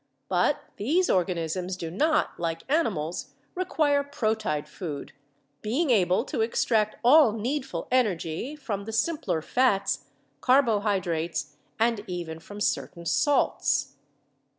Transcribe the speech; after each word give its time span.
But 0.29 0.63
these 0.77 1.11
organisms 1.11 1.77
do 1.77 1.91
not, 1.91 2.29
like 2.39 2.63
animals, 2.67 3.35
require 3.53 4.03
proteid 4.03 4.67
food, 4.67 5.13
being 5.61 5.91
able 5.91 6.23
to 6.25 6.41
extract 6.41 6.95
all 7.03 7.33
needful 7.33 7.87
energy 7.91 8.55
from 8.55 8.85
the 8.85 8.93
simpler 8.93 9.43
fats, 9.43 10.05
carbohydrates, 10.41 11.55
and 11.77 12.03
even 12.07 12.39
from 12.39 12.59
certain 12.59 13.05
salts. 13.05 13.93